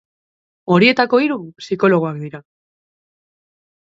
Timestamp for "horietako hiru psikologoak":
0.75-2.19